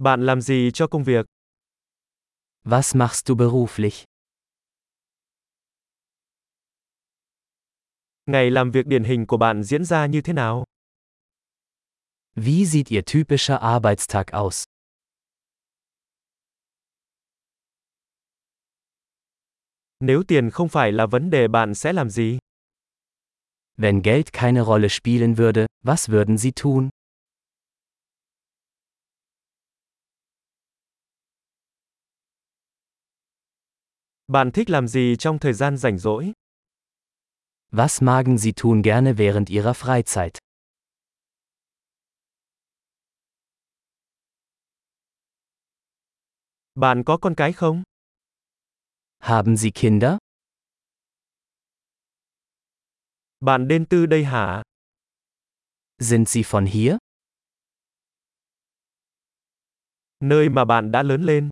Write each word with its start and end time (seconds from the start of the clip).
Bạn 0.00 0.26
làm 0.26 0.40
gì 0.40 0.70
cho 0.74 0.86
công 0.86 1.04
việc? 1.04 1.26
Was 2.64 2.98
machst 2.98 3.26
du 3.26 3.34
beruflich? 3.34 4.04
Ngày 8.26 8.50
làm 8.50 8.70
việc 8.70 8.86
điển 8.86 9.04
hình 9.04 9.26
của 9.26 9.36
bạn 9.36 9.62
diễn 9.62 9.84
ra 9.84 10.06
như 10.06 10.20
thế 10.20 10.32
nào? 10.32 10.64
Wie 12.36 12.66
sieht 12.66 12.88
Ihr 12.88 13.04
typischer 13.06 13.58
Arbeitstag 13.60 14.24
aus? 14.32 14.64
Nếu 20.00 20.22
tiền 20.28 20.50
không 20.50 20.68
phải 20.68 20.92
là 20.92 21.06
vấn 21.06 21.30
đề 21.30 21.48
bạn 21.48 21.74
sẽ 21.74 21.92
làm 21.92 22.10
gì? 22.10 22.38
Wenn 23.76 24.02
Geld 24.02 24.32
keine 24.32 24.64
Rolle 24.64 24.88
spielen 24.88 25.34
würde, 25.34 25.66
was 25.82 26.08
würden 26.08 26.38
Sie 26.38 26.52
tun? 26.62 26.88
Bạn 34.32 34.50
thích 34.50 34.70
làm 34.70 34.88
gì 34.88 35.16
trong 35.18 35.38
thời 35.38 35.52
gian 35.52 35.76
rảnh 35.76 35.98
rỗi? 35.98 36.32
Was 37.72 38.04
magen 38.04 38.38
Sie 38.38 38.52
tun 38.62 38.82
gerne 38.82 39.12
während 39.12 39.44
Ihrer 39.48 39.76
Freizeit? 39.76 40.30
Bạn 46.74 47.02
có 47.06 47.16
con 47.16 47.34
cái 47.34 47.52
không? 47.52 47.82
Haben 49.18 49.56
Sie 49.56 49.70
Kinder? 49.70 50.16
Bạn 53.40 53.68
đến 53.68 53.84
từ 53.90 54.06
đây 54.06 54.24
hả? 54.24 54.62
Sind 55.98 56.28
Sie 56.28 56.42
von 56.50 56.66
hier? 56.66 56.96
Nơi 60.20 60.48
mà 60.48 60.64
bạn 60.64 60.92
đã 60.92 61.02
lớn 61.02 61.22
lên. 61.22 61.50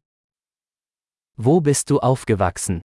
Wo 1.38 1.60
bist 1.60 1.90
du 1.90 1.98
aufgewachsen? 1.98 2.80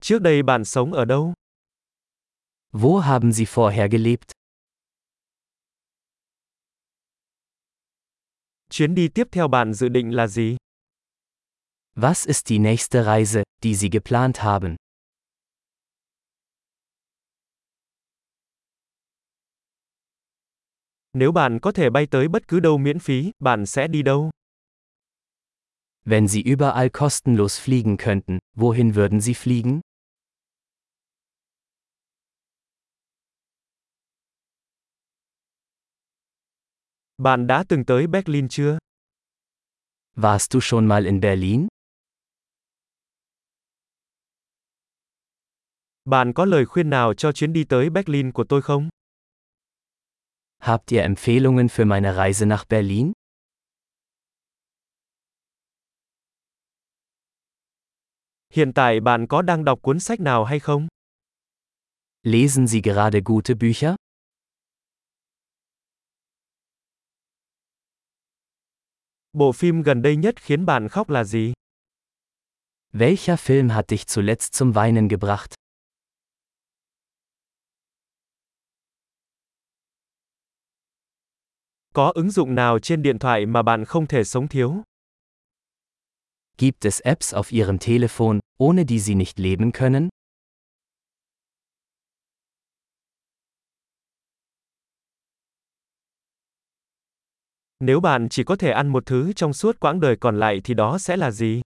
Trước 0.00 0.18
đây 0.18 0.42
bạn 0.42 0.64
sống 0.64 0.92
ở 0.92 1.04
đâu? 1.04 1.32
Wo 2.72 2.98
haben 3.00 3.32
Sie 3.32 3.46
vorher 3.46 3.90
gelebt? 3.92 4.32
Chuyến 8.70 8.94
đi 8.94 9.08
tiếp 9.08 9.28
theo 9.32 9.48
bạn 9.48 9.74
dự 9.74 9.88
định 9.88 10.14
là 10.16 10.26
gì? 10.26 10.56
Was 11.96 12.26
ist 12.26 12.48
die 12.48 12.58
nächste 12.58 13.02
Reise, 13.06 13.42
die 13.62 13.74
Sie 13.74 13.90
geplant 13.90 14.38
haben? 14.38 14.76
Nếu 21.14 21.32
bạn 21.32 21.58
có 21.62 21.72
thể 21.72 21.90
bay 21.90 22.06
tới 22.06 22.28
bất 22.28 22.48
cứ 22.48 22.60
đâu 22.60 22.78
miễn 22.78 22.98
phí, 22.98 23.32
bạn 23.38 23.66
sẽ 23.66 23.88
đi 23.88 24.02
đâu? 24.02 24.30
Wenn 26.04 26.28
Sie 26.28 26.42
überall 26.42 26.88
kostenlos 26.88 27.60
fliegen 27.60 27.96
könnten, 27.96 28.38
wohin 28.56 28.92
würden 28.92 29.20
Sie 29.20 29.34
fliegen? 29.34 29.80
Bạn 37.18 37.46
đã 37.46 37.64
từng 37.68 37.84
tới 37.84 38.06
Berlin 38.06 38.48
chưa? 38.48 38.78
Warst 40.16 40.52
du 40.52 40.60
schon 40.60 40.86
mal 40.86 41.04
in 41.06 41.20
Berlin? 41.20 41.66
Bạn 46.04 46.32
có 46.32 46.44
lời 46.44 46.66
khuyên 46.66 46.90
nào 46.90 47.14
cho 47.14 47.32
chuyến 47.32 47.52
đi 47.52 47.64
tới 47.64 47.90
Berlin 47.90 48.32
của 48.32 48.44
tôi 48.44 48.62
không? 48.62 48.88
Habt 50.64 50.92
ihr 50.92 51.02
Empfehlungen 51.02 51.68
für 51.68 51.84
meine 51.84 52.16
Reise 52.16 52.46
nach 52.46 52.64
Berlin? 52.64 53.12
Hiện 58.52 58.72
tại 58.74 59.00
bạn 59.00 59.26
có 59.28 59.42
đang 59.42 59.64
đọc 59.64 59.78
cuốn 59.82 60.00
sách 60.00 60.20
nào 60.20 60.44
hay 60.44 60.60
không? 60.60 60.88
Lesen 62.22 62.66
Sie 62.66 62.82
gerade 62.82 63.20
gute 63.24 63.54
Bücher? 63.54 63.94
Bộ 69.32 69.52
phim 69.52 69.82
gần 69.82 70.02
đây 70.02 70.16
nhất 70.16 70.34
khiến 70.40 70.66
bạn 70.66 70.88
khóc 70.88 71.10
là 71.10 71.24
gì? 71.24 71.52
Welcher 72.92 73.36
Film 73.36 73.68
hat 73.68 73.90
dich 73.90 74.06
zuletzt 74.06 74.54
zum 74.54 74.72
Weinen 74.72 75.08
gebracht? 75.08 75.61
Có 81.94 82.12
ứng 82.14 82.30
dụng 82.30 82.54
nào 82.54 82.78
trên 82.78 83.02
điện 83.02 83.18
thoại 83.18 83.46
mà 83.46 83.62
bạn 83.62 83.84
không 83.84 84.06
thể 84.06 84.24
sống 84.24 84.48
thiếu? 84.48 84.82
Gibt 86.58 86.84
es 86.84 87.00
Apps 87.00 87.34
auf 87.34 87.50
Ihrem 87.50 87.78
Telefon, 87.78 88.38
ohne 88.64 88.84
die 88.88 88.98
Sie 88.98 89.14
nicht 89.14 89.40
leben 89.40 89.72
können? 89.72 90.08
Nếu 97.80 98.00
bạn 98.00 98.28
chỉ 98.28 98.44
có 98.44 98.56
thể 98.56 98.70
ăn 98.70 98.88
một 98.88 99.06
thứ 99.06 99.32
trong 99.32 99.52
suốt 99.52 99.80
quãng 99.80 100.00
đời 100.00 100.16
còn 100.20 100.38
lại 100.38 100.60
thì 100.64 100.74
đó 100.74 100.98
sẽ 100.98 101.16
là 101.16 101.30
gì? 101.30 101.60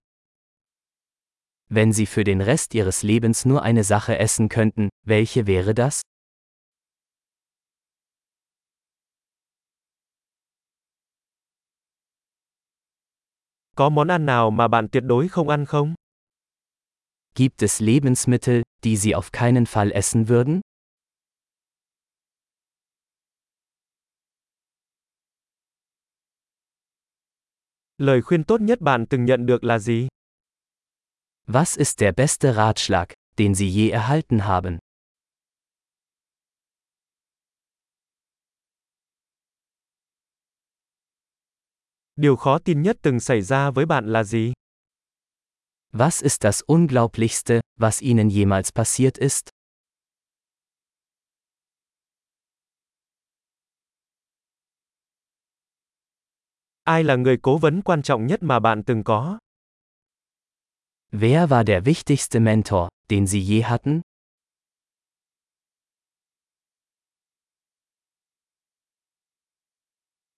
Wenn 1.69 1.93
Sie 1.93 2.05
für 2.05 2.23
den 2.23 2.39
Rest 2.45 2.75
Ihres 2.75 3.05
Lebens 3.05 3.47
nur 3.47 3.61
eine 3.61 3.83
Sache 3.83 4.15
essen 4.15 4.47
könnten, 4.49 4.89
welche 5.05 5.43
wäre 5.45 5.73
das? 5.75 6.01
Có 13.77 13.89
món 13.89 14.07
ăn 14.07 14.25
nào 14.25 14.51
mà 14.51 14.67
bạn 14.67 14.87
tuyệt 14.91 15.03
đối 15.03 15.27
không 15.27 15.49
ăn 15.49 15.65
không? 15.65 15.95
Gibt 17.35 17.63
es 17.63 17.81
Lebensmittel, 17.81 18.61
die 18.83 18.97
Sie 18.97 19.15
auf 19.15 19.31
keinen 19.31 19.65
Fall 19.65 19.91
essen 19.91 20.23
würden? 20.23 20.61
Lời 27.97 28.21
khuyên 28.21 28.43
tốt 28.43 28.61
nhất 28.61 28.81
bạn 28.81 29.05
từng 29.09 29.25
nhận 29.25 29.45
được 29.45 29.63
là 29.63 29.79
gì? 29.79 30.07
Was 31.47 31.77
ist 31.77 32.01
der 32.01 32.15
beste 32.17 32.53
Ratschlag, 32.55 33.05
den 33.37 33.55
Sie 33.55 33.69
je 33.69 33.91
erhalten 33.91 34.39
haben? 34.39 34.77
Điều 42.17 42.35
khó 42.35 42.59
tin 42.59 42.81
nhất 42.81 42.97
từng 43.01 43.19
xảy 43.19 43.41
ra 43.41 43.71
với 43.71 43.85
bạn 43.85 44.13
là 44.13 44.23
gì? 44.23 44.53
Was 45.93 46.23
ist 46.23 46.43
das 46.43 46.61
Unglaublichste, 46.67 47.61
was 47.79 48.01
Ihnen 48.01 48.29
jemals 48.29 48.71
passiert 48.75 49.13
ist? 49.17 49.49
Ai 56.83 57.03
là 57.03 57.15
người 57.15 57.37
cố 57.41 57.57
vấn 57.57 57.81
quan 57.81 58.01
trọng 58.01 58.27
nhất 58.27 58.43
mà 58.43 58.59
bạn 58.59 58.83
từng 58.83 59.03
có? 59.03 59.39
Wer 61.11 61.47
war 61.47 61.63
der 61.63 61.83
wichtigste 61.83 62.39
Mentor, 62.39 62.87
den 63.09 63.27
Sie 63.27 63.41
je 63.41 63.61
hatten? 63.63 64.01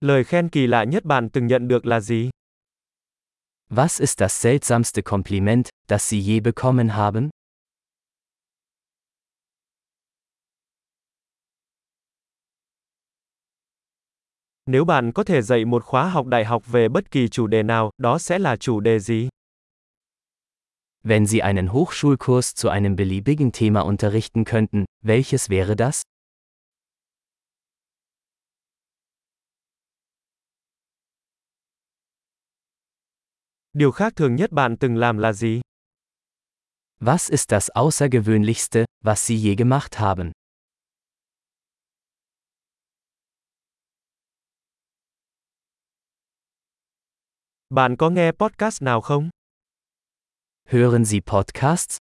Lời 0.05 0.23
khen 0.23 0.49
kỳ 0.49 0.67
lạ 0.67 0.83
nhất 0.83 1.05
bạn 1.05 1.29
từng 1.29 1.47
nhận 1.47 1.67
được 1.67 1.85
là 1.85 1.99
gì? 1.99 2.29
Was 3.69 3.99
ist 3.99 4.19
das 4.21 4.45
seltsamste 4.45 5.01
Kompliment, 5.01 5.69
das 5.89 6.13
Sie 6.13 6.21
je 6.21 6.41
bekommen 6.43 6.89
haben? 6.89 7.29
Nếu 14.65 14.85
bạn 14.85 15.11
có 15.11 15.23
thể 15.23 15.41
dạy 15.41 15.65
một 15.65 15.83
khóa 15.83 16.09
học 16.09 16.25
đại 16.25 16.45
học 16.45 16.63
về 16.67 16.89
bất 16.89 17.11
kỳ 17.11 17.27
chủ 17.27 17.47
đề 17.47 17.63
nào, 17.63 17.91
đó 17.97 18.17
sẽ 18.19 18.39
là 18.39 18.55
chủ 18.55 18.79
đề 18.79 18.99
gì? 18.99 19.29
Wenn 21.03 21.25
Sie 21.25 21.39
einen 21.39 21.67
Hochschulkurs 21.67 22.53
zu 22.55 22.69
einem 22.69 22.95
beliebigen 22.95 23.51
Thema 23.53 23.81
unterrichten 23.81 24.43
könnten, 24.45 24.85
welches 25.03 25.49
wäre 25.49 25.75
das? 25.77 26.01
Điều 33.73 33.91
khác 33.91 34.13
thường 34.15 34.35
nhất 34.35 34.51
bạn 34.51 34.75
từng 34.79 34.95
làm 34.95 35.17
là 35.17 35.33
gì? 35.33 35.61
Was 36.99 37.29
ist 37.31 37.51
das 37.51 37.69
Außergewöhnlichste, 37.69 38.85
was 39.03 39.15
Sie 39.15 39.37
je 39.37 39.55
gemacht 39.55 39.95
haben? 39.95 40.31
Bạn 47.69 47.95
có 47.97 48.09
nghe 48.09 48.31
podcast 48.31 48.81
nào 48.81 49.01
không? 49.01 49.29
Hören 50.65 51.05
Sie 51.05 51.21
Podcasts? 51.25 51.97